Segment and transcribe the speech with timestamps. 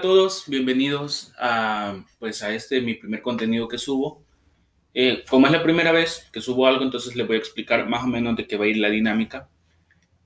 [0.00, 4.24] todos, bienvenidos a, pues, a este mi primer contenido que subo.
[4.94, 8.04] Eh, como es la primera vez que subo algo, entonces les voy a explicar más
[8.04, 9.48] o menos de qué va a ir la dinámica.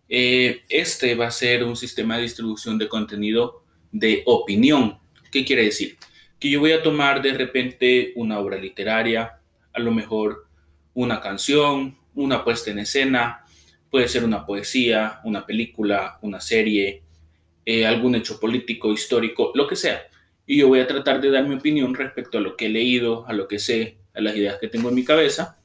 [0.08, 4.98] Eh, este va a ser un sistema de distribución de contenido de opinión.
[5.32, 5.98] ¿Qué quiere decir?
[6.38, 9.40] Que yo voy a tomar de repente una obra literaria,
[9.72, 10.46] a lo mejor
[10.94, 13.44] una canción, una puesta en escena,
[13.90, 17.02] puede ser una poesía, una película, una serie,
[17.66, 20.02] eh, algún hecho político, histórico, lo que sea.
[20.46, 23.26] Y yo voy a tratar de dar mi opinión respecto a lo que he leído,
[23.26, 25.58] a lo que sé, a las ideas que tengo en mi cabeza.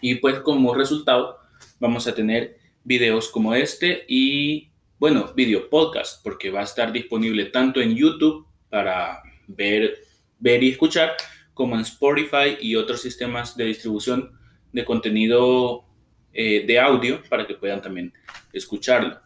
[0.00, 1.38] Y pues como resultado
[1.78, 7.46] vamos a tener videos como este y bueno, video podcast, porque va a estar disponible
[7.46, 9.98] tanto en YouTube para ver,
[10.38, 11.12] ver y escuchar,
[11.52, 14.38] como en Spotify y otros sistemas de distribución
[14.72, 15.84] de contenido
[16.32, 18.12] eh, de audio para que puedan también
[18.52, 19.18] escucharlo.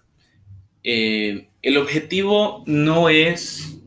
[0.82, 3.80] Eh, el objetivo no es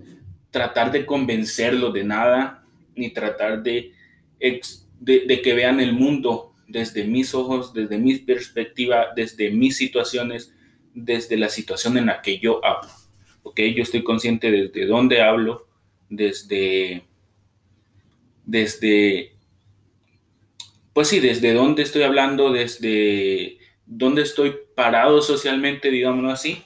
[0.51, 2.63] tratar de convencerlo de nada,
[2.95, 3.91] ni tratar de,
[4.39, 10.53] que vean el mundo desde mis ojos, desde mi perspectiva, desde mis situaciones,
[10.93, 12.91] desde la situación en la que yo hablo.
[13.41, 13.59] ¿Ok?
[13.75, 15.67] Yo estoy consciente desde dónde hablo,
[16.09, 17.03] desde,
[18.45, 19.33] desde,
[20.93, 26.63] pues sí, desde dónde estoy hablando, desde dónde estoy parado socialmente, digámoslo así,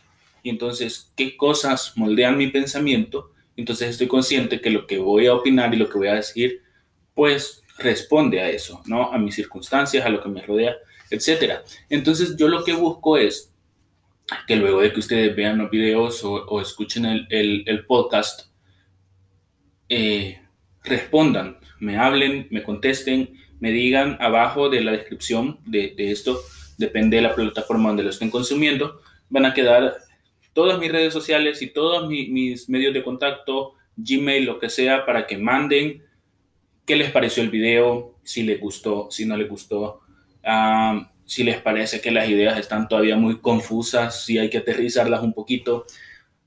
[0.50, 5.74] entonces qué cosas moldean mi pensamiento, entonces estoy consciente que lo que voy a opinar
[5.74, 6.62] y lo que voy a decir,
[7.14, 9.12] pues responde a eso, ¿no?
[9.12, 10.76] A mis circunstancias, a lo que me rodea,
[11.10, 11.64] etcétera.
[11.90, 13.52] Entonces yo lo que busco es
[14.46, 18.52] que luego de que ustedes vean los videos o, escuchen el, podcast,
[19.90, 20.42] eh,
[20.84, 26.40] respondan, me hablen, me contesten, me digan abajo de la descripción de, de, esto,
[26.78, 29.98] depende de la plataforma donde lo estén consumiendo, van a quedar
[30.58, 35.28] todas mis redes sociales y todos mis medios de contacto, Gmail, lo que sea, para
[35.28, 36.02] que manden
[36.84, 40.02] qué les pareció el video, si les gustó, si no les gustó,
[41.26, 45.32] si les parece que las ideas están todavía muy confusas, si hay que aterrizarlas un
[45.32, 45.86] poquito,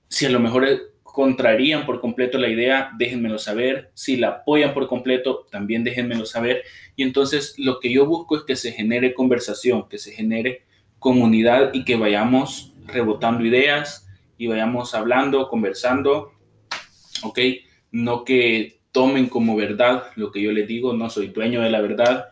[0.09, 0.67] si a lo mejor
[1.05, 3.93] contrarían por completo la idea, déjenmelo saber.
[3.95, 6.65] Si la apoyan por completo, también déjenmelo saber.
[6.97, 10.65] Y entonces lo que yo busco es que se genere conversación, que se genere
[10.99, 14.09] comunidad y que vayamos rebotando ideas
[14.39, 16.33] y vayamos hablando, conversando,
[17.23, 17.39] ¿ok?
[17.93, 21.81] No que tomen como verdad lo que yo les digo, no soy dueño de la
[21.81, 22.31] verdad,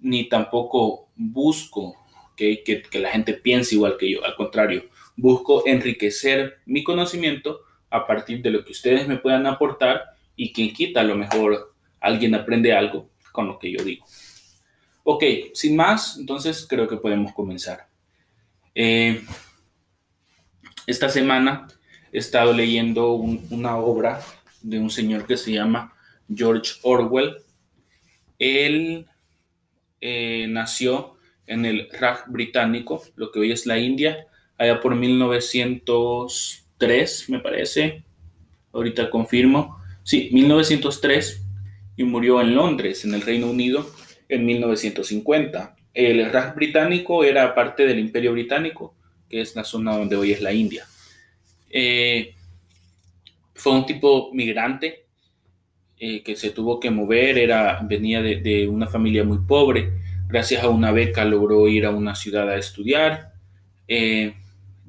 [0.00, 1.96] ni tampoco busco
[2.36, 4.84] que, que la gente piense igual que yo, al contrario,
[5.16, 10.04] busco enriquecer mi conocimiento a partir de lo que ustedes me puedan aportar
[10.36, 14.06] y quien quita a lo mejor alguien aprende algo con lo que yo digo.
[15.04, 15.24] Ok,
[15.54, 17.88] sin más, entonces creo que podemos comenzar.
[18.74, 19.22] Eh,
[20.90, 21.68] esta semana
[22.12, 24.20] he estado leyendo una obra
[24.60, 25.94] de un señor que se llama
[26.32, 27.36] George Orwell.
[28.38, 29.06] Él
[30.00, 34.26] eh, nació en el Raj británico, lo que hoy es la India,
[34.58, 38.04] allá por 1903, me parece.
[38.72, 39.78] Ahorita confirmo.
[40.02, 41.44] Sí, 1903
[41.96, 43.88] y murió en Londres, en el Reino Unido,
[44.28, 45.76] en 1950.
[45.94, 48.94] El Raj británico era parte del Imperio británico
[49.30, 50.84] que es la zona donde hoy es la India.
[51.70, 52.34] Eh,
[53.54, 55.06] fue un tipo migrante
[55.98, 59.92] eh, que se tuvo que mover, era, venía de, una familia muy pobre.
[60.28, 63.32] Gracias a una beca logró ir a una ciudad a estudiar.
[63.86, 64.34] Eh,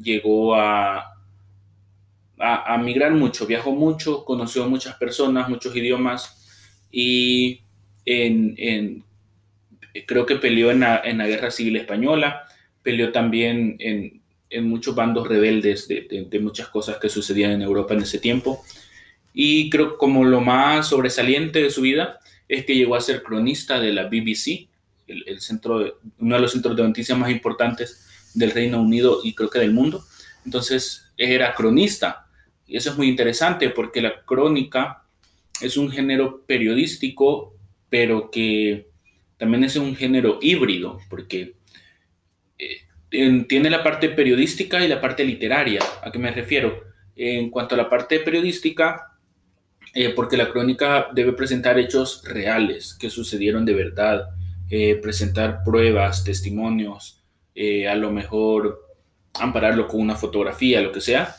[0.02, 1.14] llegó a,
[2.40, 7.62] a, migrar mucho, viajó mucho, conoció muchas personas, muchos idiomas y
[10.08, 12.48] creo que peleó en la, en la Guerra Civil Española,
[12.82, 14.21] peleó también en,
[14.52, 18.64] en muchos bandos rebeldes de, muchas cosas que sucedían en Europa en ese tiempo.
[19.34, 23.80] Y creo como lo más sobresaliente de su vida es que llegó a ser cronista
[23.80, 24.68] de la BBC,
[25.08, 29.50] el, centro uno de los centros de noticias más importantes del Reino Unido y creo
[29.50, 30.04] que del mundo.
[30.46, 32.28] Entonces era cronista.
[32.68, 35.06] Y eso es muy interesante porque la crónica
[35.62, 37.56] es un género periodístico,
[37.90, 38.90] pero que
[39.38, 41.56] también es un género híbrido, porque
[43.12, 45.82] tiene la parte periodística y la parte literaria.
[46.02, 46.82] ¿A qué me refiero?
[47.16, 49.18] En cuanto a la parte periodística,
[49.94, 54.30] eh, porque la crónica debe presentar hechos reales que sucedieron de verdad,
[54.70, 57.22] eh, presentar pruebas, testimonios,
[57.54, 58.80] eh, a lo mejor
[59.34, 61.36] ampararlo con una fotografía, lo que sea,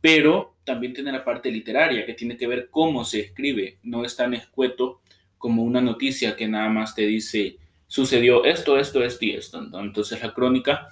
[0.00, 4.14] pero también tiene la parte literaria que tiene que ver cómo se escribe, no es
[4.14, 5.00] tan escueto
[5.36, 7.56] como una noticia que nada más te dice
[7.88, 9.60] sucedió esto, esto, esto y esto.
[9.80, 10.86] Entonces la crónica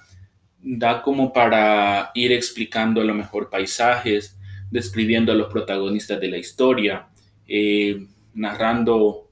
[0.61, 4.37] da como para ir explicando a lo mejor paisajes,
[4.69, 7.07] describiendo a los protagonistas de la historia,
[7.47, 9.29] eh, narrando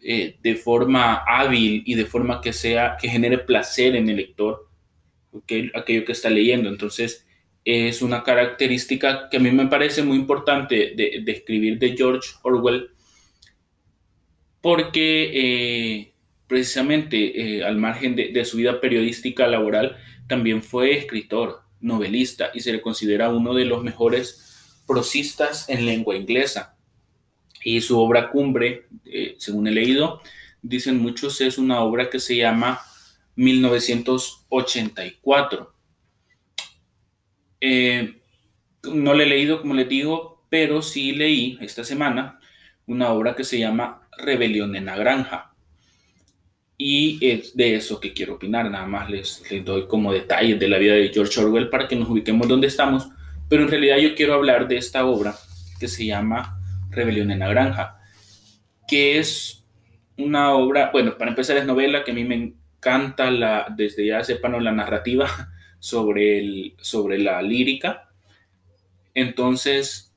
[0.00, 4.68] eh, de forma hábil y de forma que sea que genere placer en el lector,
[5.74, 6.68] aquello que está leyendo.
[6.68, 7.26] Entonces,
[7.64, 12.90] es una característica que a mí me parece muy importante de, escribir de George Orwell,
[14.60, 16.12] porque eh,
[16.46, 22.80] precisamente al margen de su vida periodística laboral, también fue escritor, novelista y se le
[22.80, 26.76] considera uno de los mejores prosistas en lengua inglesa.
[27.62, 30.20] Y su obra cumbre, eh, según he leído,
[30.62, 32.80] dicen muchos, es una obra que se llama
[33.36, 35.74] 1984.
[37.60, 38.20] Eh,
[38.92, 42.40] no la he leído, como les digo, pero sí leí esta semana
[42.86, 45.53] una obra que se llama Rebelión en la Granja
[46.76, 50.78] y es de eso que quiero opinar, nada más les, doy como detalles de la
[50.78, 53.08] vida de George Orwell para que nos ubiquemos donde estamos,
[53.48, 55.34] pero en realidad yo quiero hablar de esta obra
[55.78, 56.58] que se llama
[56.90, 58.00] Rebelión en la Granja,
[58.88, 59.64] que es
[60.16, 64.24] una obra, bueno, para empezar es novela que a mí me encanta la, desde ya
[64.24, 65.28] sepan la narrativa
[65.78, 68.08] sobre, el, sobre la lírica,
[69.14, 70.13] entonces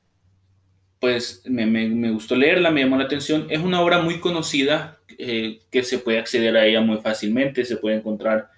[1.00, 3.46] pues me, me, gustó leerla, me llamó la atención.
[3.50, 7.76] Es una obra muy conocida eh, que se puede acceder a ella muy fácilmente, se
[7.76, 8.50] puede encontrar,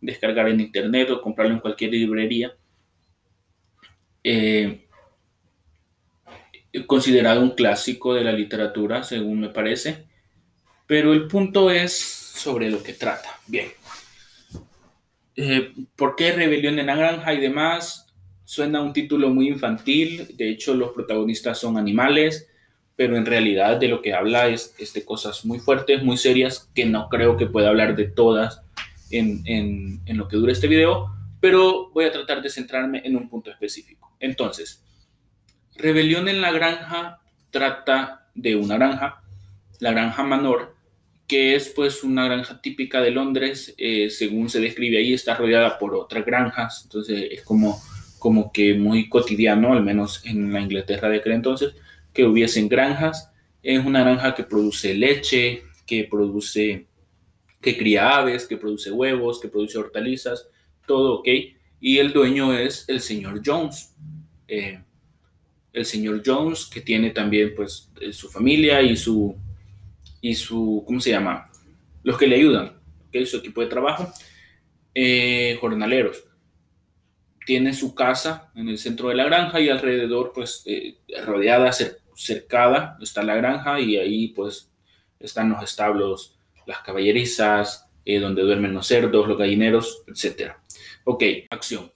[0.00, 2.54] descargar en internet o comprarlo en cualquier librería.
[4.22, 4.86] Eh,
[6.86, 10.04] considerado un clásico de la literatura, según me parece,
[10.86, 13.40] pero el punto es sobre lo que trata.
[13.46, 13.68] Bien.
[15.36, 18.05] Eh, ¿Por qué rebelión en la granja y demás?
[18.46, 22.48] Suena un título muy infantil, de hecho los protagonistas son animales,
[22.94, 26.86] pero en realidad de lo que habla es, de cosas muy fuertes, muy serias, que
[26.86, 28.62] no creo que pueda hablar de todas
[29.10, 31.10] en, en lo que dura este video,
[31.40, 34.16] pero voy a tratar de centrarme en un punto específico.
[34.20, 34.80] Entonces,
[35.74, 37.18] Rebelión en la granja
[37.50, 39.24] trata de una granja,
[39.80, 40.76] la granja Manor,
[41.26, 45.80] que es pues una granja típica de Londres, eh, según se describe ahí, está rodeada
[45.80, 47.76] por otras granjas, entonces es como
[48.26, 51.76] como que muy cotidiano, al menos en la Inglaterra de aquel entonces,
[52.12, 53.30] que hubiesen granjas.
[53.62, 56.88] Es una granja que produce leche, que produce,
[57.60, 60.48] que cría aves, que produce huevos, que produce hortalizas,
[60.88, 61.28] todo ok.
[61.80, 63.94] Y el dueño es el señor Jones.
[64.48, 64.80] Eh,
[65.72, 69.36] el señor Jones, que tiene también pues eh, su familia y su,
[70.20, 71.48] y su, ¿cómo se llama?
[72.02, 72.72] Los que le ayudan,
[73.06, 73.24] ¿okay?
[73.24, 74.12] su equipo de trabajo,
[74.96, 76.25] eh, jornaleros
[77.46, 81.70] tiene su casa en el centro de la granja y alrededor, pues, eh, rodeada,
[82.14, 84.72] cercada, está la granja y ahí, pues,
[85.20, 90.54] están los establos, las caballerizas, eh, donde duermen los cerdos, los gallineros, etc.
[91.04, 91.92] Ok, acción.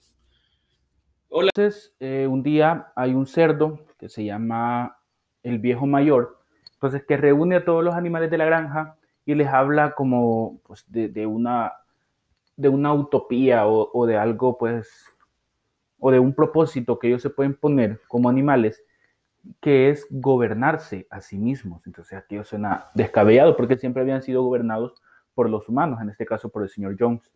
[1.28, 1.50] Hola.
[1.56, 4.98] Entonces, eh, un día hay un cerdo que se llama
[5.42, 6.38] el viejo mayor,
[6.74, 8.96] entonces que reúne a todos los animales de la granja
[9.26, 11.72] y les habla como pues, de, una,
[12.56, 14.88] de una utopía o, o de algo pues
[16.00, 18.82] o de un propósito que ellos se pueden poner como animales,
[19.60, 21.86] que es gobernarse a sí mismos.
[21.86, 25.02] Entonces aquí suena descabellado porque siempre habían sido gobernados
[25.34, 27.30] por los humanos, en este caso por el señor Jones.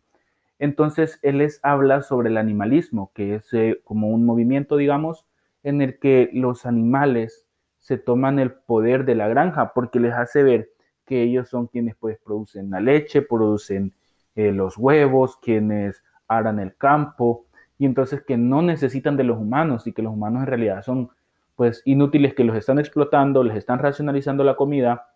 [0.59, 5.25] Entonces él les habla sobre el animalismo, que es eh, como un movimiento, digamos,
[5.63, 7.45] en el que los animales
[7.79, 10.69] se toman el poder de la granja porque les hace ver
[11.05, 13.93] que ellos son quienes pues producen la leche, producen
[14.35, 17.45] eh, los huevos, quienes aran el campo,
[17.77, 21.09] y entonces que no necesitan de los humanos y que los humanos en realidad son
[21.55, 25.07] pues inútiles que los están explotando, les están racionalizando la comida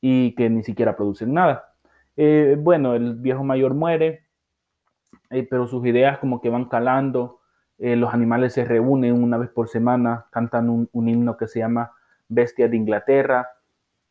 [0.00, 1.72] y que ni siquiera producen nada.
[2.16, 4.26] Eh, bueno, el viejo mayor muere,
[5.30, 7.40] eh, pero sus ideas como que van calando,
[7.78, 11.92] eh, los animales se reúnen una vez por semana, cantan un, himno que se llama
[12.28, 13.48] Bestia de Inglaterra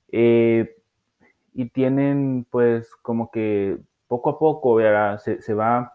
[0.10, 4.78] y tienen pues como que poco a poco
[5.18, 5.93] se va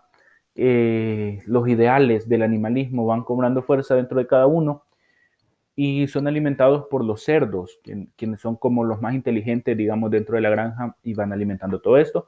[0.60, 4.82] eh, los ideales del animalismo van cobrando fuerza dentro de cada uno
[5.76, 7.78] y son alimentados por los cerdos,
[8.16, 11.96] quienes son como los más inteligentes, digamos, dentro de la granja y van alimentando todo
[11.96, 12.26] esto,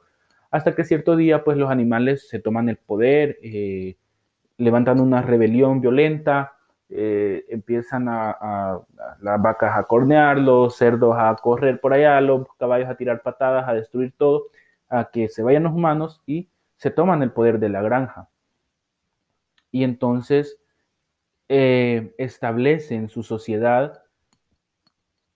[0.49, 3.97] hasta que cierto día, pues los animales se toman el poder, eh,
[4.55, 6.53] levantan una rebelión violenta,
[6.87, 8.79] eh, empiezan a,
[9.19, 13.67] las vacas a cornear, los cerdos a correr por allá, los caballos a tirar patadas,
[13.67, 14.45] a destruir todo,
[14.87, 16.47] a que se vayan los humanos y
[16.81, 18.27] se toman el poder de la granja.
[19.69, 20.59] Y entonces
[21.47, 24.01] eh, establecen su sociedad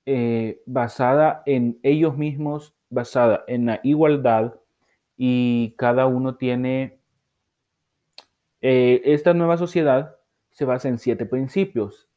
[0.08, 4.56] eh, basada en ellos mismos, basada en la igualdad,
[5.18, 6.98] y cada uno tiene,
[8.62, 10.16] eh, esta nueva sociedad
[10.50, 12.10] se basa en siete principios.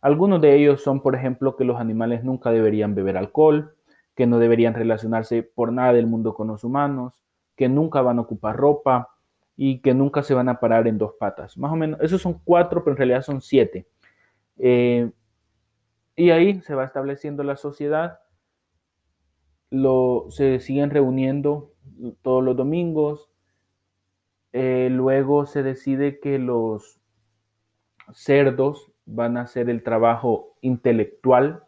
[0.00, 3.74] Algunos de ellos son, por ejemplo, que los animales nunca deberían beber alcohol,
[4.14, 7.25] que no deberían relacionarse por nada del mundo con los humanos,
[7.56, 9.16] que nunca van a ocupar ropa
[9.56, 11.56] y que nunca se van a parar en dos patas.
[11.56, 13.88] Más o menos, esos son cuatro, pero en realidad son siete.
[14.58, 15.10] Eh,
[16.14, 18.20] y ahí se va estableciendo la sociedad,
[19.70, 21.72] lo, se siguen reuniendo
[22.22, 23.30] todos los domingos,
[24.52, 27.00] eh, luego se decide que los
[28.12, 31.64] cerdos van a hacer el trabajo intelectual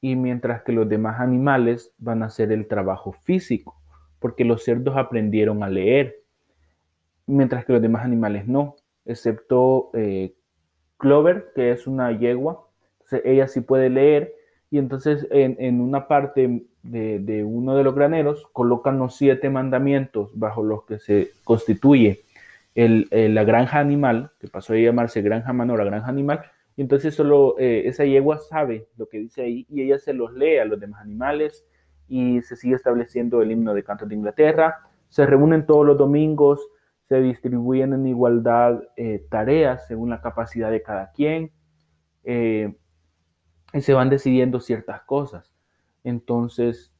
[0.00, 3.80] y mientras que los demás animales van a hacer el trabajo físico,
[4.24, 6.22] porque los cerdos aprendieron a leer,
[7.26, 10.32] mientras que los demás animales no, excepto eh,
[10.96, 12.66] Clover, que es una yegua,
[13.22, 14.32] ella sí puede leer
[14.70, 20.62] y entonces en, una parte de, uno de los graneros colocan los siete mandamientos bajo
[20.62, 22.22] los que se constituye
[22.74, 26.40] la granja animal, que pasó a llamarse granja manora, granja animal,
[26.78, 30.32] y entonces solo eh, esa yegua sabe lo que dice ahí y ella se los
[30.32, 31.66] lee a los demás animales
[32.08, 34.80] y se sigue estableciendo el himno de canto de Inglaterra.
[35.08, 36.60] Se reúnen todos los domingos,
[37.08, 41.52] se distribuyen en igualdad eh, tareas según la capacidad de cada quien
[42.24, 42.76] eh,
[43.72, 45.52] y se van decidiendo ciertas cosas.
[46.02, 46.90] Entonces,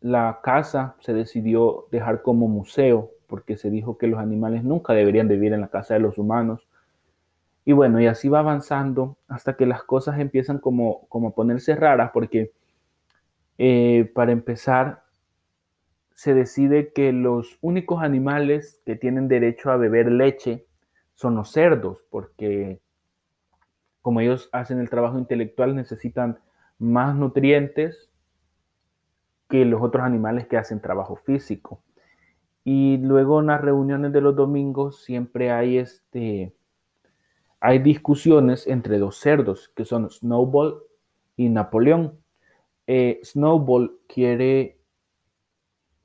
[0.00, 5.28] la casa se decidió dejar como museo porque se dijo que los animales nunca deberían
[5.28, 6.68] vivir en la casa de los humanos
[7.64, 11.76] y bueno, y así va avanzando hasta que las cosas empiezan como, como a ponerse
[11.76, 12.52] raras, porque
[13.58, 15.04] eh, para empezar,
[16.14, 20.66] se decide que los únicos animales que tienen derecho a beber leche
[21.14, 22.80] son los cerdos, porque
[24.02, 26.40] como ellos hacen el trabajo intelectual, necesitan
[26.78, 28.10] más nutrientes
[29.48, 31.80] que los otros animales que hacen trabajo físico.
[32.64, 36.52] Y luego en las reuniones de los domingos siempre hay este
[37.64, 40.82] hay discusiones entre dos cerdos, que son Snowball
[41.36, 42.18] y Napoleón.
[42.88, 44.80] Eh, Snowball quiere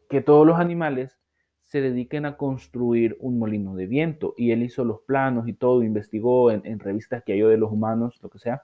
[0.07, 1.17] que todos los animales
[1.63, 5.81] se dediquen a construir un molino de viento y él hizo los planos y todo,
[5.81, 8.61] investigó en, revistas que hay de los humanos, lo que sea.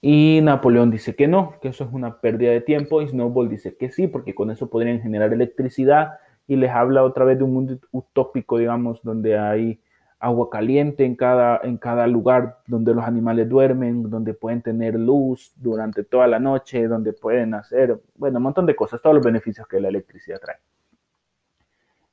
[0.00, 3.76] Y Napoleón dice que no, que eso es una pérdida de tiempo y Snowball dice
[3.76, 6.14] que sí, porque con eso podrían generar electricidad
[6.48, 9.80] y les habla otra vez de un mundo utópico, digamos, donde hay
[10.22, 15.52] agua caliente en cada, en cada lugar donde los animales duermen, donde pueden tener luz
[15.56, 19.66] durante toda la noche, donde pueden hacer, bueno, un montón de cosas, todos los beneficios
[19.66, 20.58] que la electricidad trae.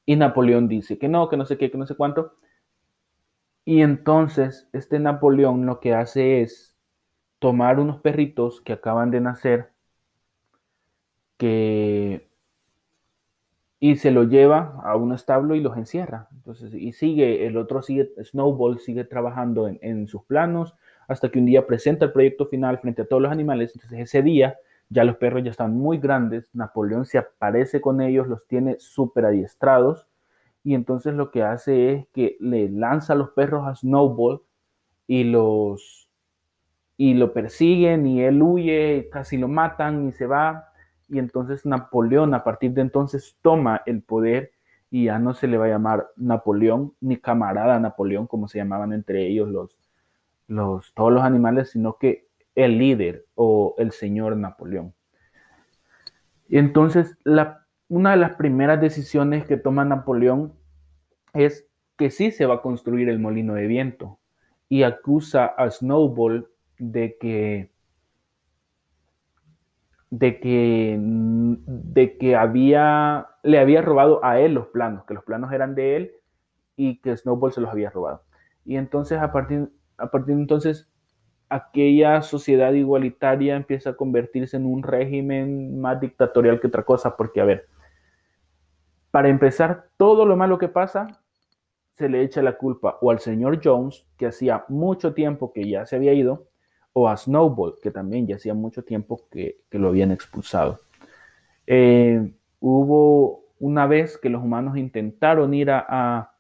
[0.08, 2.34] Y Napoleón dice que no, que no sé qué, que no sé cuánto.
[3.64, 6.76] Y entonces este Napoleón lo que hace es
[7.38, 9.70] tomar unos perritos que acaban de nacer,
[11.38, 12.28] que
[13.80, 16.28] y se lo lleva a un establo y los encierra.
[16.34, 20.76] Entonces, y sigue, el otro sigue, Snowball sigue trabajando en, sus planos
[21.08, 23.72] hasta que un día presenta el proyecto final frente a todos los animales.
[23.74, 24.58] Entonces, ese día
[24.90, 29.26] ya los perros ya están muy grandes, Napoleón se aparece con ellos, los tiene súper
[29.26, 30.08] adiestrados
[30.64, 34.42] y entonces lo que hace es que le lanza los perros a Snowball
[35.08, 36.10] y los
[36.98, 40.69] y lo persiguen y él huye, casi lo matan y se va
[41.10, 44.52] y entonces Napoleón a partir de entonces toma el poder
[44.92, 48.94] y ya no se le va a llamar Napoleón ni camarada Napoleón como se llamaban
[48.94, 49.78] entre ellos los,
[50.48, 54.94] los todos los animales, sino que el líder o el señor Napoleón.
[56.48, 60.54] Y entonces la, una de las primeras decisiones que toma Napoleón
[61.34, 64.20] es que sí se va a construir el molino de viento
[64.68, 66.48] y acusa a Snowball
[66.78, 67.72] de que
[70.10, 75.52] de que, de que había, le había robado a él los planos, que los planos
[75.52, 76.12] eran de él
[76.76, 78.24] y que Snowball se los había robado.
[78.66, 80.90] Y entonces a partir, a partir de entonces
[81.50, 87.42] aquella sociedad igualitaria empieza a convertirse en un régimen más dictatorial que otra cosa, porque
[87.42, 87.68] a ver,
[89.12, 91.08] para empezar, todo lo malo que pasa
[91.96, 95.86] se le echa la culpa o al señor Jones, que hacía mucho tiempo que ya
[95.86, 96.49] se había ido,
[97.02, 100.80] o a Snowball, que también ya hacía mucho tiempo que, lo habían expulsado.
[101.68, 106.32] Eh, hubo una vez que los humanos intentaron ir a,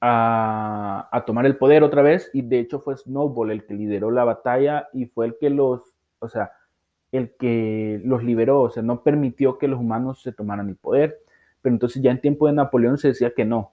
[0.00, 4.24] a, tomar el poder otra vez y de hecho fue Snowball el que lideró la
[4.24, 6.50] batalla y fue el que los, o sea,
[7.12, 11.20] el que los liberó, o sea, no permitió que los humanos se tomaran el poder.
[11.60, 13.72] Pero entonces ya en tiempo de Napoleón se decía que no,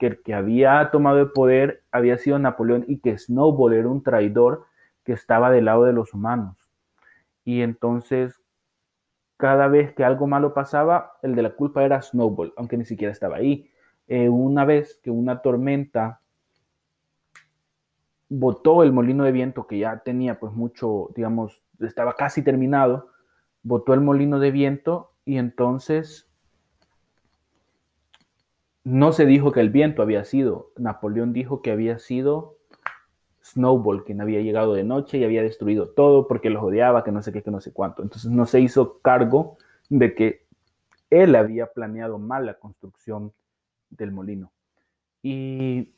[0.00, 4.02] que el que había tomado el poder había sido Napoleón y que Snowball era un
[4.02, 4.64] traidor
[5.04, 6.56] que estaba del lado de los humanos.
[7.44, 8.40] Y entonces,
[9.36, 13.12] cada vez que algo malo pasaba, el de la culpa era Snowball, aunque ni siquiera
[13.12, 13.70] estaba ahí.
[14.08, 16.20] Eh, una vez que una tormenta
[18.30, 23.08] botó el molino de viento que ya tenía pues mucho, digamos, estaba casi terminado,
[23.62, 26.29] botó el molino de viento y entonces
[28.84, 32.56] no se dijo que el viento había sido, Napoleón dijo que había sido
[33.42, 37.22] Snowball, quien había llegado de noche y había destruido todo porque los odiaba, que no
[37.22, 38.02] sé qué, que no sé cuánto.
[38.02, 39.56] Entonces no se hizo cargo
[39.88, 40.46] de que
[41.10, 43.32] él había planeado mal la construcción
[43.90, 44.52] del molino.
[45.22, 45.92] Y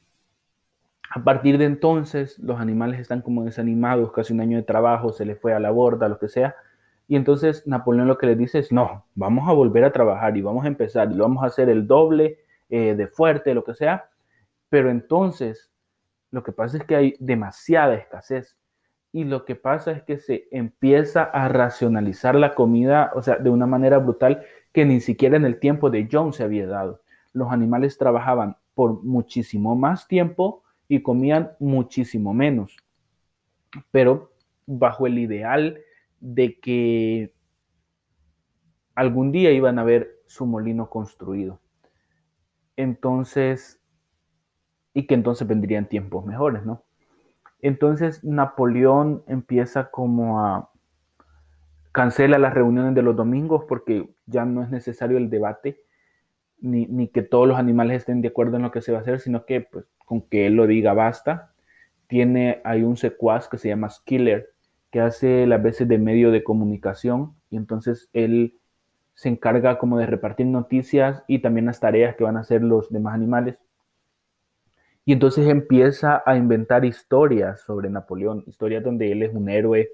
[1.15, 5.27] a partir de entonces, los animales están como desanimados, casi un año de trabajo, se
[5.27, 6.57] les fue a la borda, lo que sea.
[7.07, 10.43] Y entonces Napoleón lo que le dice es, no, vamos a volver a trabajar y
[10.43, 12.39] vamos a empezar y lo vamos a hacer el doble
[12.75, 14.09] eh, de fuerte, lo que sea.
[14.71, 15.71] Pero entonces,
[16.31, 18.57] lo que pasa es que hay demasiada escasez
[19.13, 23.51] y lo que pasa es que se empieza a racionalizar la comida, o sea, de
[23.51, 27.03] una manera brutal que ni siquiera en el tiempo de John se había dado.
[27.35, 32.75] Los animales trabajaban por muchísimo más tiempo y comían muchísimo menos,
[33.91, 34.33] pero
[34.65, 35.79] bajo el ideal
[36.21, 37.35] de que
[38.95, 41.62] algún día iban a ver su molino construido.
[42.77, 43.81] Entonces,
[44.95, 46.85] y que entonces vendrían tiempos mejores, ¿no?
[47.61, 50.71] Entonces Napoleón empieza como a
[51.93, 55.81] cancela las reuniones de los domingos porque ya no es necesario el debate
[56.61, 59.21] ni, que todos los animales estén de acuerdo en lo que se va a hacer,
[59.21, 61.53] sino que pues, con que él lo diga basta.
[62.07, 64.51] Tiene, hay un secuaz que se llama Skiller,
[64.91, 68.61] que hace las veces de medio de comunicación y entonces él
[69.15, 72.91] se encarga como de repartir noticias y también las tareas que van a hacer los
[72.91, 73.57] demás animales.
[75.05, 79.91] Y entonces empieza a inventar historias sobre Napoleón, historias donde él es un héroe,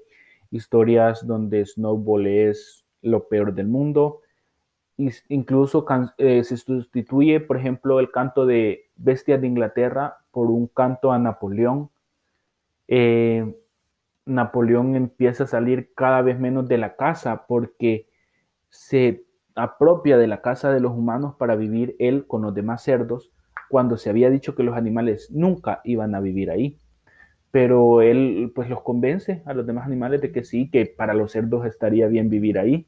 [0.51, 4.21] historias donde Snowball es lo peor del mundo,
[5.29, 5.85] incluso
[6.17, 11.19] eh, se sustituye, por ejemplo, el canto de Bestias de Inglaterra por un canto a
[11.19, 11.89] Napoleón.
[12.87, 13.55] Eh,
[14.25, 18.08] Napoleón empieza a salir cada vez menos de la casa porque
[18.69, 23.31] se apropia de la casa de los humanos para vivir él con los demás cerdos,
[23.69, 26.79] cuando se había dicho que los animales nunca iban a vivir ahí.
[27.51, 31.31] Pero él pues los convence a los demás animales de que sí, que para los
[31.31, 32.87] cerdos estaría bien vivir ahí.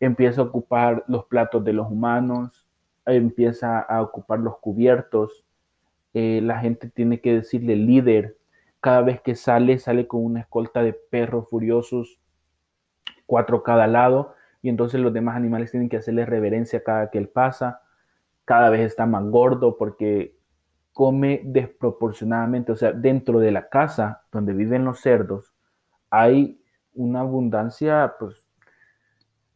[0.00, 2.68] Empieza a ocupar los platos de los humanos,
[3.06, 5.44] empieza a ocupar los cubiertos,
[6.14, 8.36] eh, la gente tiene que decirle líder,
[8.80, 12.20] cada vez que sale, sale con una escolta de perros furiosos,
[13.26, 14.33] cuatro cada lado,
[14.64, 17.82] y entonces los demás animales tienen que hacerle reverencia cada que él pasa,
[18.46, 20.38] cada vez está más gordo porque
[20.94, 25.52] come desproporcionadamente, o sea, dentro de la casa donde viven los cerdos
[26.08, 26.58] hay
[26.94, 28.48] una abundancia pues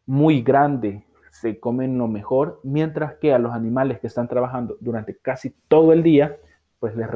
[0.04, 5.16] muy grande, se comen lo mejor, mientras que a los animales que están trabajando durante
[5.16, 6.36] casi todo el día,
[6.80, 7.08] pues les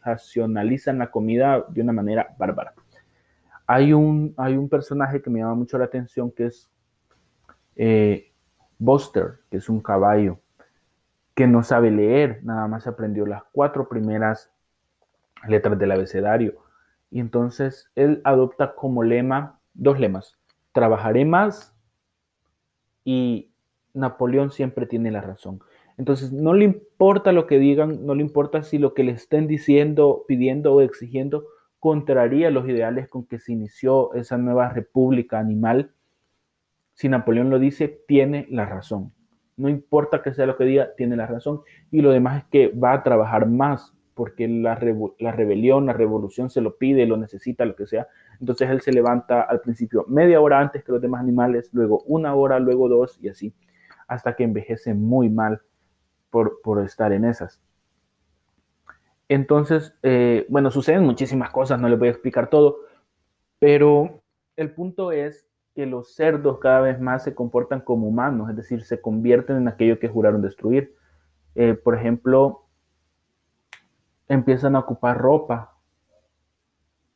[0.00, 2.72] racionalizan la comida de una manera bárbara.
[3.66, 6.70] Hay un, hay un personaje que me llama mucho la atención que es
[7.76, 8.32] eh,
[8.78, 10.38] Buster, que es un caballo
[11.34, 14.50] que no sabe leer, nada más aprendió las cuatro primeras
[15.46, 16.54] letras del abecedario.
[17.10, 20.38] Y entonces él adopta como lema dos lemas
[20.76, 21.74] trabajaré más
[23.02, 23.50] y
[23.94, 25.62] Napoleón siempre tiene la razón.
[25.96, 29.46] Entonces, no le importa lo que digan, no le importa si lo que le estén
[29.46, 31.46] diciendo, pidiendo o exigiendo
[31.78, 35.92] contraría los ideales con que se inició esa nueva república animal.
[36.94, 39.12] Si Napoleón lo dice, tiene la razón.
[39.56, 41.62] No importa que sea lo que diga, tiene la razón.
[41.90, 46.62] Y lo demás es que va a trabajar más porque la, rebelión, la revolución se
[46.62, 48.08] lo pide, lo necesita, lo que sea.
[48.40, 52.34] Entonces él se levanta al principio media hora antes que los demás animales, luego una
[52.34, 53.52] hora, luego dos y así,
[54.08, 55.60] hasta que envejece muy mal
[56.30, 57.60] por, estar en esas.
[59.28, 62.78] Entonces, eh, bueno, suceden muchísimas cosas, no les voy a explicar todo,
[63.58, 64.22] pero
[64.56, 68.82] el punto es que los cerdos cada vez más se comportan como humanos, es decir,
[68.84, 70.94] se convierten en aquello que juraron destruir.
[71.54, 72.66] Eh, por ejemplo,
[74.28, 75.76] empiezan a ocupar ropa,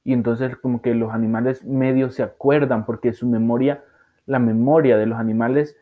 [0.03, 3.85] y entonces como que los animales medios se acuerdan porque su memoria,
[4.27, 5.77] la memoria de los animales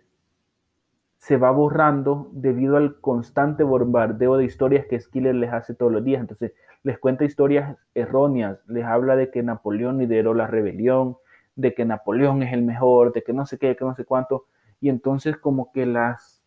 [1.18, 6.04] se va borrando debido al constante bombardeo de historias que Skiller les hace todos los
[6.04, 6.20] días.
[6.20, 6.52] Entonces
[6.84, 11.16] les cuenta historias erróneas, les habla de que Napoleón lideró la rebelión,
[11.56, 14.46] de que Napoleón es el mejor, de que no sé qué, que no sé cuánto.
[14.80, 16.44] Y entonces como que las,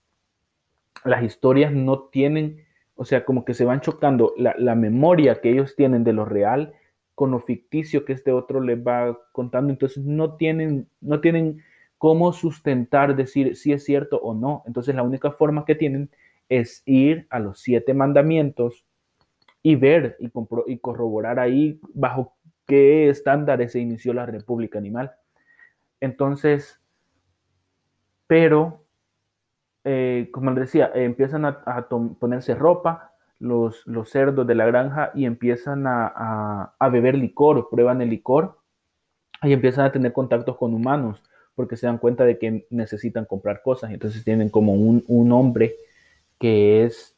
[1.04, 2.64] las historias no tienen,
[2.96, 6.24] o sea, como que se van chocando la, la memoria que ellos tienen de lo
[6.24, 6.74] real
[7.14, 9.70] con lo ficticio que este otro les va contando.
[9.70, 11.62] Entonces no tienen, no tienen
[12.02, 14.64] cómo sustentar, decir si es cierto o no.
[14.66, 16.10] Entonces la única forma que tienen
[16.50, 18.88] es ir a los siete mandamientos
[19.62, 20.32] y ver y,
[20.66, 22.34] y corroborar ahí bajo
[22.66, 25.12] qué estándares se inició la República Animal.
[26.00, 26.82] Entonces,
[28.26, 28.84] pero,
[29.84, 31.88] eh, como les decía, empiezan a,
[32.20, 38.02] ponerse ropa los, los, cerdos de la granja y empiezan a, a, beber licor, prueban
[38.02, 38.58] el licor
[39.44, 41.22] y empiezan a tener contactos con humanos
[41.62, 43.92] porque se dan cuenta de que necesitan comprar cosas.
[43.92, 45.76] Entonces tienen como un, un hombre
[46.40, 47.16] que es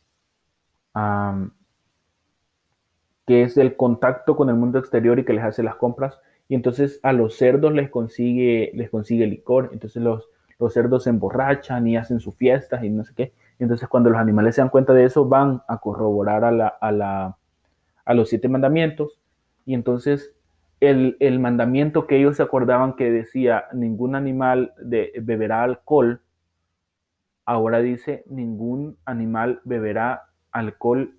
[3.25, 6.19] que es el contacto con el mundo exterior y que les hace las compras.
[6.49, 9.69] Y entonces a los cerdos les consigue, les consigue licor.
[9.71, 10.27] Entonces los,
[10.59, 13.31] los cerdos se emborrachan y hacen sus fiestas y no sé qué.
[13.59, 16.91] Entonces cuando los animales se dan cuenta de eso, van a corroborar a, la, a,
[16.91, 17.37] la,
[18.03, 19.21] a los siete mandamientos.
[19.65, 20.35] Y entonces
[20.89, 26.21] el, el, mandamiento que ellos se acordaban que decía ningún animal de, beberá alcohol,
[27.45, 31.15] ahora dice ningún animal beberá alcohol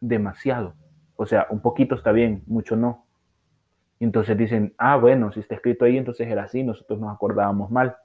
[0.00, 0.74] demasiado.
[1.16, 3.06] O sea, un poquito está bien, mucho no.
[4.00, 7.96] Entonces dicen, ah, bueno, si está escrito ahí, entonces era así, nosotros nos acordábamos mal.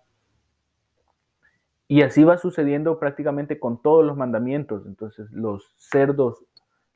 [1.88, 4.86] Y así va sucediendo prácticamente con todos los mandamientos.
[4.86, 6.45] Entonces los cerdos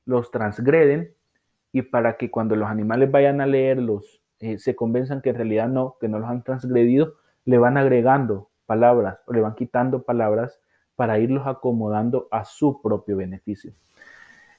[0.05, 1.15] los transgreden
[1.71, 5.67] y para que cuando los animales vayan a leerlos eh, se convenzan que en realidad
[5.67, 7.13] no, que no los han transgredido,
[7.45, 10.59] le van agregando palabras o le van quitando palabras
[10.95, 13.73] para irlos acomodando a su propio beneficio.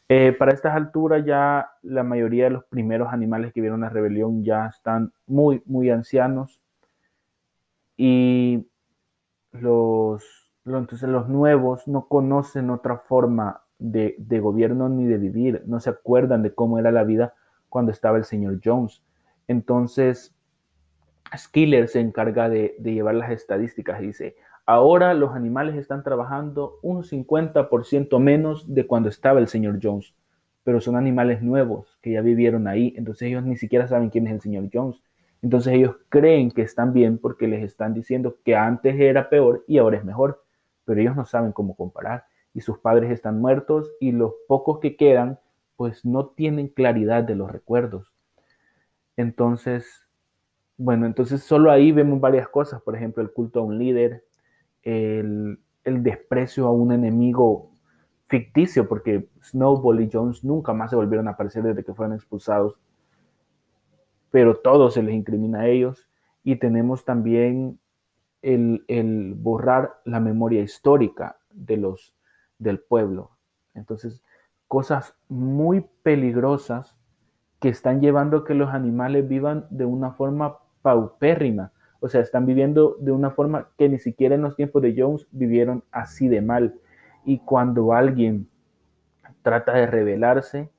[0.08, 4.44] Eh, para estas alturas ya la mayoría de los primeros animales que vieron la rebelión
[4.44, 6.60] ya están muy, muy ancianos
[7.96, 8.68] y
[9.52, 15.90] los, entonces los nuevos no conocen otra forma de, gobierno ni de vivir, no se
[15.90, 17.34] acuerdan de cómo era la vida
[17.68, 19.02] cuando estaba el señor Jones.
[19.48, 20.34] Entonces,
[21.36, 27.02] Skiller se encarga de, llevar las estadísticas y dice, Ahora los animales están trabajando un
[27.02, 30.14] 50% menos de cuando estaba el señor Jones,
[30.62, 34.34] pero son animales nuevos que ya vivieron ahí, entonces ellos ni siquiera saben quién es
[34.34, 35.02] el señor Jones.
[35.42, 39.78] Entonces ellos creen que están bien porque les están diciendo que antes era peor y
[39.78, 40.44] ahora es mejor,
[40.84, 44.96] pero ellos no saben cómo comparar y sus padres están muertos y los pocos que
[44.96, 45.38] quedan
[45.76, 48.12] pues no tienen claridad de los recuerdos.
[49.16, 50.06] Entonces,
[50.76, 54.24] bueno, entonces solo ahí vemos varias cosas, por ejemplo, el culto a un líder,
[54.82, 57.70] el, desprecio a un enemigo
[58.28, 62.78] ficticio, porque Snowball y Jones nunca más se volvieron a aparecer desde que fueron expulsados,
[64.30, 66.08] pero todo se les incrimina a ellos.
[66.42, 67.78] Y tenemos también
[68.40, 72.14] el, el borrar la memoria histórica de los,
[72.62, 73.30] del pueblo.
[73.74, 74.22] Entonces,
[74.68, 76.96] cosas muy peligrosas
[77.60, 81.72] que están llevando a que los animales vivan de una forma paupérrima.
[82.00, 85.28] O sea, están viviendo de una forma que ni siquiera en los tiempos de Jones
[85.30, 86.74] vivieron así de mal.
[87.24, 88.48] Y cuando alguien
[89.42, 90.70] trata de rebelarse,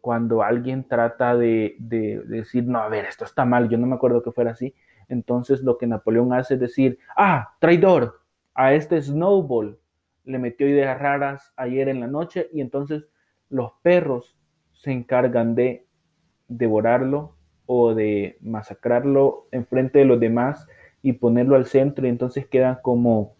[0.00, 4.22] cuando alguien trata de, decir, no, a ver, esto está mal, yo no me acuerdo
[4.22, 4.74] que fuera así,
[5.08, 8.20] entonces lo que Napoleón hace es decir, ah, traidor,
[8.54, 9.79] a este Snowball
[10.30, 13.04] le metió ideas raras ayer en la noche y entonces
[13.48, 14.36] los perros
[14.72, 15.86] se encargan de
[16.48, 20.66] devorarlo o de masacrarlo enfrente de los demás
[21.02, 23.36] y ponerlo al centro y entonces queda como,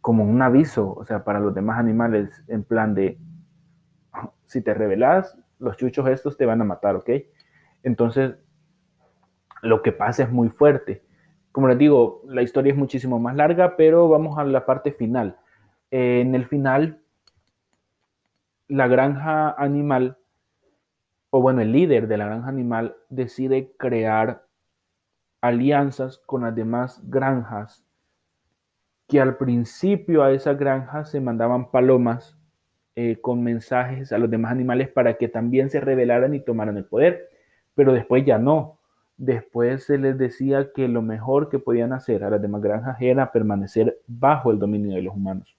[0.00, 3.18] como un aviso, o sea, para los demás animales, en plan de,
[4.44, 7.10] si te rebelas, los chuchos estos te van a matar, ¿ok?
[7.82, 8.34] Entonces,
[9.62, 11.02] lo que pasa es muy fuerte.
[11.52, 15.38] Como les digo, la historia es muchísimo más larga, pero vamos a la parte final.
[15.96, 17.00] En el final,
[18.68, 20.18] la granja animal
[21.36, 24.44] o bueno, el líder de la granja animal decide crear
[25.40, 27.84] alianzas con las demás granjas,
[29.08, 32.38] que al principio a esas granjas se mandaban palomas
[32.94, 36.84] eh, con mensajes a los demás animales para que también se rebelaran y tomaran el
[36.84, 37.28] poder,
[37.74, 38.78] pero después ya no.
[39.16, 43.32] Después se les decía que lo mejor que podían hacer a las demás granjas era
[43.32, 45.56] permanecer bajo el dominio de los humanos.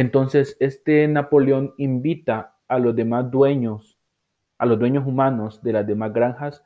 [0.00, 3.98] Entonces, este Napoleón invita a los demás dueños
[4.58, 6.64] a los dueños humanos de las demás granjas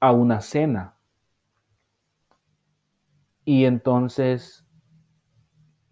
[0.00, 0.96] a una cena.
[3.44, 4.64] Y entonces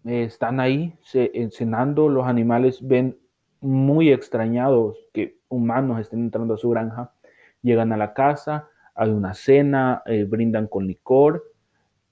[0.05, 3.17] eh, están ahí eh, cenando, los animales ven
[3.61, 7.13] muy extrañados que humanos estén entrando a su granja,
[7.61, 11.43] llegan a la casa, hay una cena, eh, brindan con licor.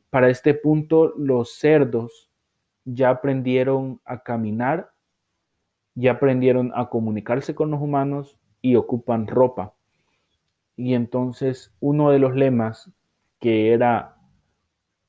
[0.10, 2.29] Para este punto los cerdos
[2.94, 4.92] ya aprendieron a caminar
[6.00, 9.74] ya aprendieron a comunicarse con los humanos y ocupan ropa.
[10.78, 12.90] Y entonces uno de los lemas
[13.40, 14.16] que era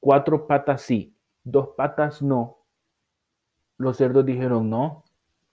[0.01, 1.15] cuatro patas sí,
[1.45, 2.59] dos patas no,
[3.77, 5.05] los cerdos dijeron no,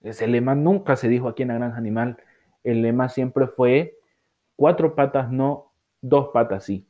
[0.01, 2.17] Ese lema nunca se dijo aquí en la granja animal.
[2.63, 3.97] El lema siempre fue
[4.55, 6.87] cuatro patas no, dos patas sí.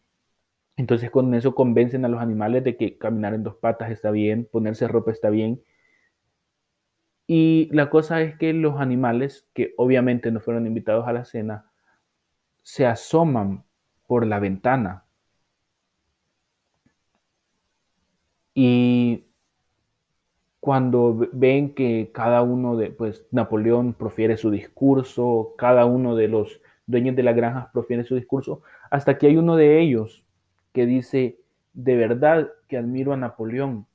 [0.77, 4.47] Entonces con eso convencen a los animales de que caminar en dos patas está bien,
[4.49, 5.61] ponerse ropa está bien.
[7.25, 11.71] Y la cosa es que los animales, que obviamente no fueron invitados a la cena,
[12.61, 13.65] se asoman
[14.05, 15.05] por la ventana.
[18.53, 19.25] Y
[20.59, 26.61] cuando ven que cada uno de, pues Napoleón profiere su discurso, cada uno de los
[26.85, 28.61] dueños de las granjas profiere su discurso,
[28.91, 30.26] hasta que hay uno de ellos
[30.73, 31.39] que dice,
[31.73, 33.86] de verdad que admiro a Napoleón,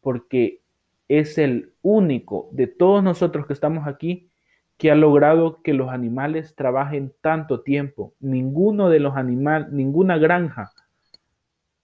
[0.00, 0.60] porque
[1.08, 4.30] es el único de todos nosotros que estamos aquí
[4.76, 8.12] que ha logrado que los animales trabajen tanto tiempo.
[8.20, 10.72] Ninguno de los animales, ninguna granja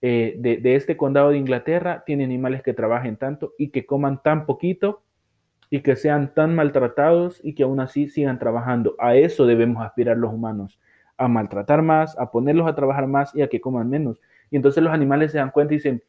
[0.01, 4.45] eh, de, este condado de Inglaterra tiene animales que trabajen tanto y que coman tan
[4.45, 5.01] poquito
[5.69, 8.95] y que sean tan maltratados y que aún así sigan trabajando.
[8.99, 10.77] A eso debemos aspirar los humanos,
[11.17, 14.19] a maltratar más, a ponerlos a trabajar más y a que coman menos.
[14.51, 16.03] Y entonces los animales se dan cuenta y dicen,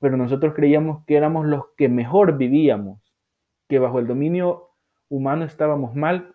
[0.00, 3.00] pero nosotros creíamos que éramos los que mejor vivíamos,
[3.68, 4.70] que bajo el dominio
[5.08, 6.34] humano estábamos mal,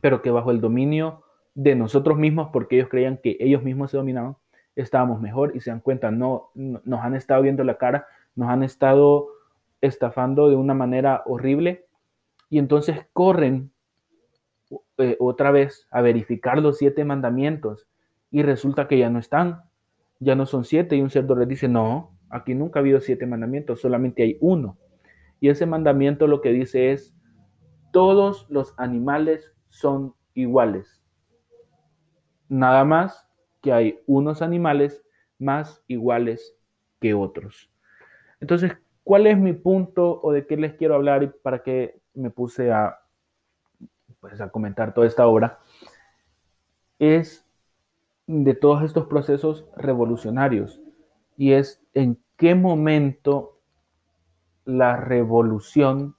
[0.00, 1.22] pero que bajo el dominio
[1.54, 4.36] de nosotros mismos, porque ellos creían que ellos mismos se dominaban,
[4.76, 8.62] estábamos mejor y se dan cuenta, no, nos han estado viendo la cara, nos han
[8.62, 9.28] estado
[9.80, 11.86] estafando de una manera horrible
[12.48, 13.72] y entonces corren
[14.98, 17.88] eh, otra vez a verificar los siete mandamientos
[18.30, 19.62] y resulta que ya no están,
[20.20, 23.80] ya no son siete y un cerdo dice, no, aquí nunca ha habido siete mandamientos,
[23.80, 24.76] solamente hay uno.
[25.40, 27.14] Y ese mandamiento lo que dice es,
[27.92, 31.02] todos los animales son iguales.
[32.48, 33.26] Nada más
[33.62, 35.02] que hay unos animales
[35.38, 36.56] más iguales
[37.00, 37.70] que otros.
[38.40, 38.72] Entonces,
[39.04, 42.72] ¿cuál es mi punto o de qué les quiero hablar y para qué me puse
[42.72, 42.98] a,
[44.20, 45.60] pues, a comentar toda esta obra?
[46.98, 47.46] Es
[48.26, 50.80] de todos estos procesos revolucionarios
[51.36, 53.60] y es en qué momento
[54.64, 56.16] la revolución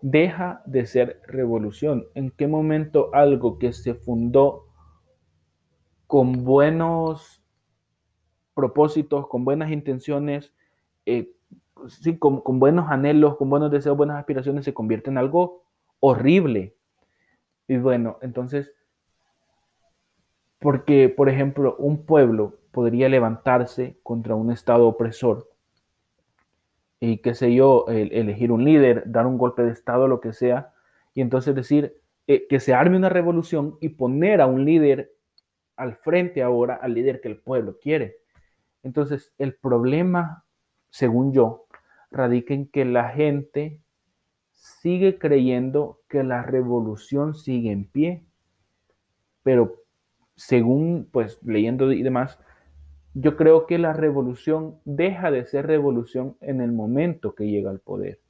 [0.00, 4.66] deja de ser revolución, en qué momento algo que se fundó
[6.06, 7.42] con buenos
[8.54, 10.52] propósitos, con buenas intenciones,
[11.04, 11.32] eh,
[11.86, 15.64] sí, con, buenos anhelos, con buenos deseos, buenas aspiraciones, se convierte en algo
[16.00, 16.74] horrible.
[17.68, 18.72] Y bueno, entonces,
[20.58, 25.50] porque, por ejemplo, un pueblo podría levantarse contra un Estado opresor
[26.98, 30.72] y, qué sé yo, elegir un líder, dar un golpe de Estado, lo que sea,
[31.14, 35.12] y entonces decir eh, que se arme una revolución y poner a un líder
[35.76, 38.16] al frente ahora al líder que el pueblo quiere.
[38.82, 40.44] Entonces, el problema,
[40.88, 41.66] según yo,
[42.10, 43.80] radica en que la gente
[44.58, 48.24] sigue creyendo que la revolución sigue en pie.
[49.42, 49.82] Pero
[50.34, 52.38] según, pues, leyendo y demás,
[53.14, 57.80] yo creo que la revolución deja de ser revolución en el momento que llega al
[57.80, 58.20] poder.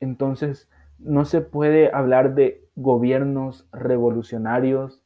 [0.00, 5.04] Entonces, no se puede hablar de gobiernos revolucionarios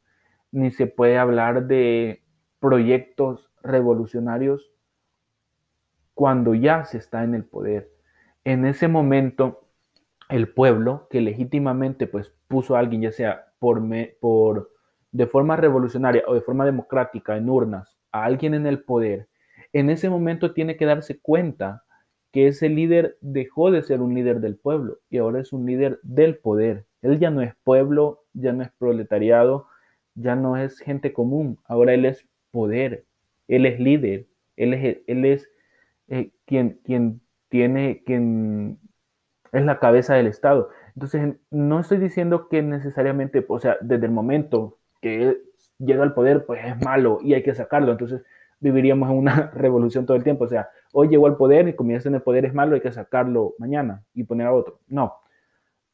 [0.51, 2.23] ni se puede hablar de
[2.59, 4.71] proyectos revolucionarios
[6.13, 7.91] cuando ya se está en el poder.
[8.49, 9.67] En ese momento,
[10.27, 13.79] el pueblo que legítimamente pues puso a alguien, ya sea por,
[14.19, 14.71] por
[15.11, 19.27] de forma revolucionaria o de forma democrática en urnas, a alguien en el poder,
[19.71, 21.83] en ese momento tiene que darse cuenta
[22.31, 25.99] que ese líder dejó de ser un líder del pueblo y ahora es un líder
[26.01, 26.85] del poder.
[27.03, 29.67] Él ya no es pueblo, ya no es proletariado,
[30.15, 33.05] ya no es gente común, ahora Él es poder,
[33.47, 34.25] Él es líder,
[34.57, 35.47] Él es, él es
[36.07, 38.79] eh, quien tiene, quien
[39.51, 40.69] es la cabeza del Estado.
[40.95, 45.41] Entonces, no estoy diciendo que necesariamente, o sea, desde el momento que
[45.77, 47.91] llega al poder, pues es malo y hay que sacarlo.
[47.91, 48.21] Entonces,
[48.59, 50.45] viviríamos en una revolución todo el tiempo.
[50.45, 52.91] O sea, hoy llegó al poder y comienza en el poder es malo, hay que
[52.91, 54.79] sacarlo mañana y poner a otro.
[54.87, 55.15] No.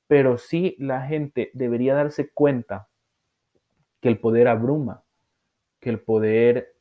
[0.08, 2.88] Pero sí la gente debería darse cuenta
[4.02, 5.04] que el poder abruma,
[5.80, 6.75] que el poder,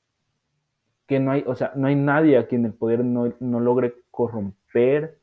[1.06, 5.18] que no hay, o sea, no hay nadie a quien el poder no, logre corromper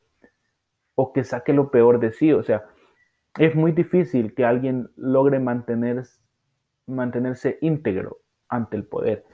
[0.95, 2.31] o que saque lo peor de sí.
[2.33, 2.65] O sea,
[3.37, 6.03] es muy difícil que alguien logre mantener,
[6.85, 9.25] mantenerse íntegro ante el poder.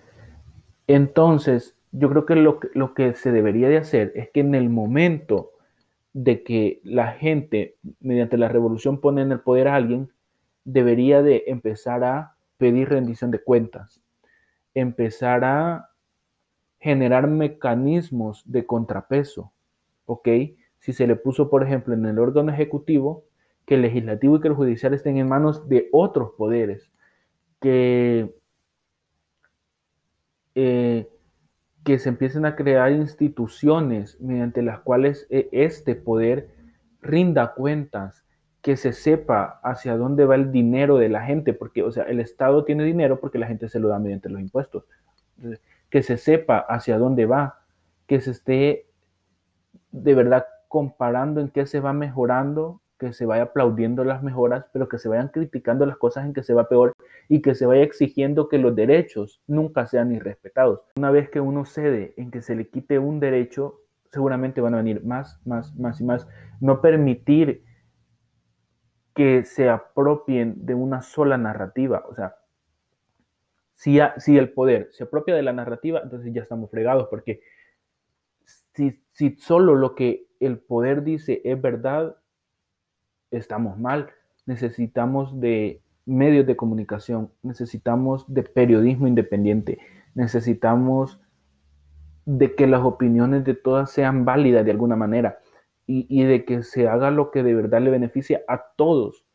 [0.87, 4.69] Entonces, yo creo que lo, lo que se debería de hacer es que en el
[4.69, 5.51] momento
[6.13, 10.11] de que la gente, mediante la revolución, pone en el poder a alguien,
[10.63, 14.01] debería de empezar a pedir rendición de cuentas,
[14.73, 15.86] empezar a
[16.79, 19.51] generar mecanismos de contrapeso,
[20.05, 20.27] ¿ok?
[20.79, 23.25] si se le puso, por ejemplo, en el órgano ejecutivo,
[23.65, 26.89] que el legislativo y que el judicial estén en manos de otros poderes,
[27.59, 28.33] que,
[30.55, 31.09] eh,
[31.83, 36.49] que se empiecen a crear instituciones mediante las cuales eh, este poder
[37.01, 38.23] rinda cuentas,
[38.61, 42.19] que se sepa hacia dónde va el dinero de la gente, porque, o sea, el
[42.19, 44.85] Estado tiene dinero porque la gente se lo da mediante los impuestos.
[45.89, 47.61] Que se sepa hacia dónde va,
[48.07, 48.87] que se esté
[49.91, 54.89] de verdad comparando en qué se va mejorando, que se vaya aplaudiendo las mejoras, pero
[54.89, 56.93] que se vayan criticando las cosas en que se va peor
[57.29, 60.81] y que se vaya exigiendo que los derechos nunca sean irrespetados.
[60.97, 64.77] Una vez que uno cede en que se le quite un derecho, seguramente van a
[64.77, 66.27] venir más, más, más y más.
[66.59, 67.63] No permitir
[69.13, 72.03] que se apropien de una sola narrativa.
[72.09, 72.35] O sea,
[73.77, 73.99] si,
[74.37, 77.41] el poder se apropia de la narrativa, entonces ya estamos fregados, porque
[79.11, 82.17] si, solo lo que el poder dice es verdad,
[83.29, 84.09] estamos mal.
[84.47, 89.77] Necesitamos de medios de comunicación, necesitamos de periodismo independiente,
[90.15, 91.21] necesitamos
[92.25, 95.37] de que las opiniones de todas sean válidas de alguna manera
[95.85, 99.25] y, de que se haga lo que de verdad le beneficia a todos.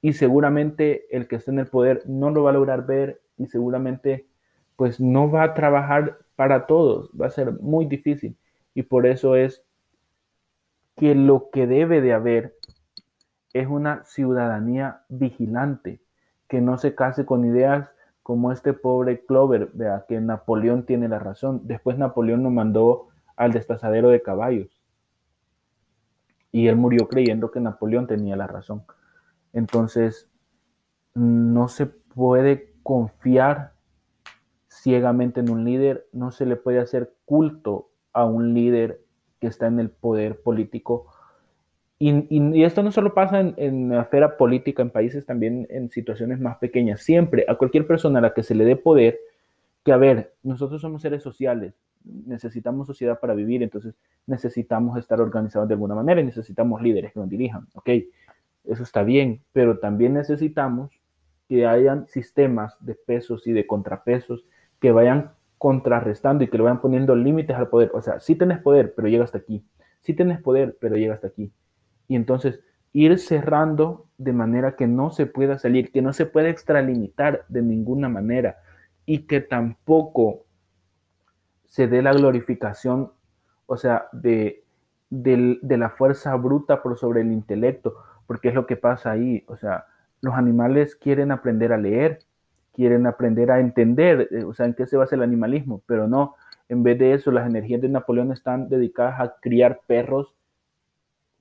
[0.00, 3.46] Y seguramente el que esté en el poder no lo va a lograr ver y
[3.46, 4.26] seguramente
[4.76, 8.36] pues no va a trabajar para todos, va a ser muy difícil.
[8.74, 9.62] Y por eso es
[10.96, 12.56] que lo que debe de haber
[13.52, 16.00] es una ciudadanía vigilante,
[16.48, 17.90] que no se case con ideas
[18.22, 21.62] como este pobre Clover, vea, que Napoleón tiene la razón.
[21.64, 24.82] Después Napoleón nos mandó al destazadero de caballos.
[26.50, 28.84] Y él murió creyendo que Napoleón tenía la razón.
[29.52, 30.30] Entonces,
[31.14, 33.72] no se puede confiar
[34.68, 39.00] ciegamente en un líder, no se le puede hacer culto a un líder
[39.40, 41.06] que está en el poder político.
[41.98, 46.56] Y, esto no solo pasa en, la esfera política, en países también en situaciones más
[46.58, 47.00] pequeñas.
[47.02, 49.20] Siempre a cualquier persona a la que se le dé poder,
[49.84, 53.94] que a ver, nosotros somos seres sociales, necesitamos sociedad para vivir, entonces
[54.26, 57.68] necesitamos estar organizados de alguna manera y necesitamos líderes que nos dirijan.
[57.74, 57.88] Ok,
[58.64, 61.01] eso está bien, pero también necesitamos
[61.48, 64.44] que hayan sistemas de pesos y de contrapesos
[64.80, 67.90] que vayan contrarrestando y que le vayan poniendo límites al poder.
[67.94, 69.64] O sea, sí tenés poder, pero llega hasta aquí.
[70.00, 71.52] Sí tenés poder, pero llega hasta aquí.
[72.08, 72.60] Y entonces
[72.92, 77.62] ir cerrando de manera que no se pueda salir, que no se pueda extralimitar de
[77.62, 78.58] ninguna manera
[79.06, 80.46] y que tampoco
[81.64, 83.12] se dé la glorificación,
[83.66, 84.64] o sea, de,
[85.10, 89.44] de la fuerza bruta por sobre el intelecto, porque es lo que pasa ahí.
[89.46, 89.86] O sea,
[90.22, 92.20] los animales quieren aprender a leer,
[92.72, 96.36] quieren aprender a entender, eh, o sea, en qué se basa el animalismo, pero no,
[96.68, 100.34] en vez de eso, las energías de Napoleón están dedicadas a criar perros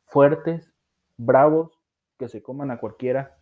[0.06, 0.74] fuertes,
[1.16, 1.80] bravos,
[2.20, 3.38] que se coman a cualquiera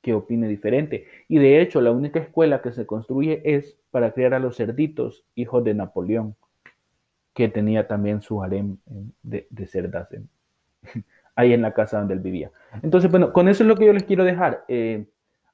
[0.00, 1.06] que opine diferente.
[1.26, 5.24] Y de hecho, la única escuela que se construye es para criar a los cerditos,
[5.34, 6.36] hijos de Napoleón,
[7.34, 8.78] que tenía también su harem
[9.22, 10.08] de, cerdas
[11.38, 12.50] ahí en la casa donde él vivía.
[12.82, 14.64] Entonces, bueno, con eso es lo que yo les quiero dejar.
[14.66, 15.06] Eh,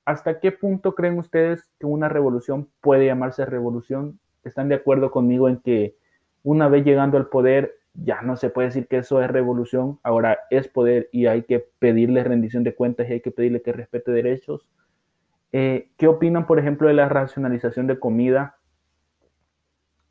[0.07, 4.19] ¿Hasta qué punto creen ustedes que una revolución puede llamarse revolución?
[4.45, 5.95] ¿Están de acuerdo conmigo en que
[6.43, 10.39] una vez llegando al poder ya no se puede decir que eso es revolución, ahora
[10.49, 14.11] es poder y hay que pedirle rendición de cuentas y hay que pedirle que respete
[14.11, 14.67] derechos?
[15.53, 18.57] Eh, ¿Qué opinan, por ejemplo, de la racionalización de comida,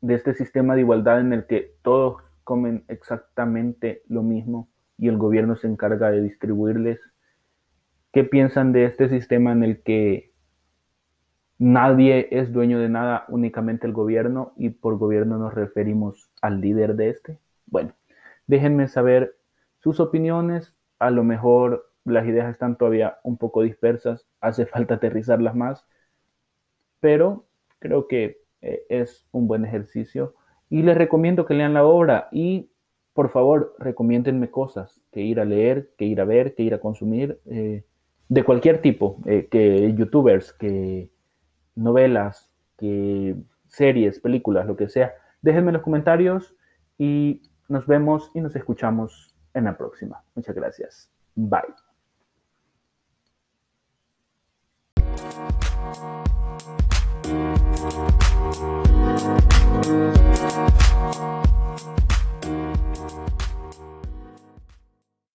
[0.00, 5.18] de este sistema de igualdad en el que todos comen exactamente lo mismo y el
[5.18, 7.00] gobierno se encarga de distribuirles
[8.14, 10.30] ¿Qué piensan de este sistema en el que
[11.58, 16.94] nadie es dueño de nada, únicamente el gobierno, y por gobierno nos referimos al líder
[16.94, 17.40] de este?
[17.66, 17.92] Bueno,
[18.46, 19.34] déjenme saber
[19.80, 20.72] sus opiniones.
[21.00, 25.84] A lo mejor las ideas están todavía un poco dispersas, hace falta aterrizarlas más,
[27.00, 27.46] pero
[27.80, 30.36] creo que eh, es un buen ejercicio
[30.70, 32.70] y les recomiendo que lean la obra y
[33.14, 36.80] por favor recomiéndenme cosas que ir a leer, que ir a ver, que ir a
[36.80, 37.40] consumir.
[37.46, 37.84] Eh,
[38.28, 41.10] de cualquier tipo, eh, que youtubers, que
[41.76, 43.36] novelas, que
[43.68, 45.14] series, películas, lo que sea.
[45.42, 46.56] Déjenme en los comentarios
[46.98, 50.24] y nos vemos y nos escuchamos en la próxima.
[50.34, 51.10] Muchas gracias.
[51.36, 51.62] Bye.